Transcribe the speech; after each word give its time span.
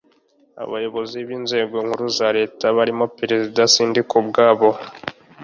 abayobozi 0.63 1.17
b 1.27 1.29
inzego 1.37 1.75
nkuru 1.85 2.05
za 2.17 2.27
leta 2.37 2.65
barimo 2.77 3.05
perezida 3.17 3.61
sindikubwabo 3.73 4.69